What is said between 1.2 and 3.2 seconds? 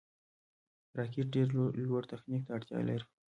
ډېر لوړ تخنیک ته اړتیا لري